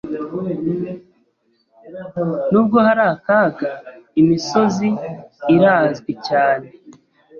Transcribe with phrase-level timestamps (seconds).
[2.51, 3.71] Nubwo hari akaga,
[4.21, 4.89] imisozi
[5.55, 6.67] irazwi cyane.